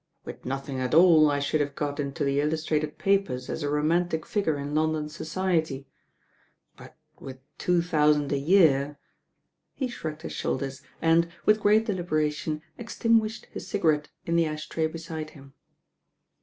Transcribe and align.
With 0.25 0.45
nothing 0.45 0.79
at 0.79 0.95
all 0.95 1.29
I 1.29 1.37
should 1.37 1.61
have 1.61 1.75
got 1.75 1.99
into 1.99 2.23
the 2.23 2.39
illustrated 2.41 2.97
papers 2.97 3.51
as 3.51 3.61
a 3.61 3.69
romantic 3.69 4.25
figure 4.25 4.57
in 4.57 4.73
London 4.73 5.09
Society; 5.09 5.87
but 6.75 6.97
with 7.19 7.37
two 7.59 7.83
thousand 7.83 8.31
a 8.31 8.37
year" 8.39 8.97
he 9.75 9.87
shrugged 9.87 10.23
his 10.23 10.33
shoulders 10.33 10.81
and, 11.03 11.29
with 11.45 11.59
great 11.61 11.85
deliberation, 11.85 12.63
extinguished 12.79 13.45
his 13.51 13.67
cigarette 13.67 14.09
in 14.25 14.35
the 14.35 14.47
ash 14.47 14.67
tray 14.69 14.87
beside 14.87 15.29
him. 15.37 15.53